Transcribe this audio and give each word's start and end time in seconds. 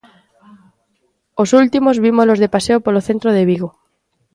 Os 1.41 1.49
últimos 1.61 1.95
vímolos 2.05 2.39
de 2.39 2.51
paseo 2.55 2.77
polo 2.85 3.05
centro 3.07 3.29
de 3.33 3.43
Vigo. 3.49 3.69